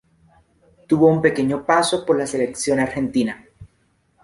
[0.87, 3.45] Tuvo un pequeño paso por la selección argentina.